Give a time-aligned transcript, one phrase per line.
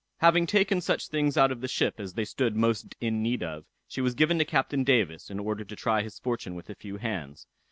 [0.17, 3.65] _]Having taken such things out of the ship as they stood most in need of,
[3.87, 6.97] she was given to Captain Davis in order to try his fortune with a few
[6.97, 7.45] hands.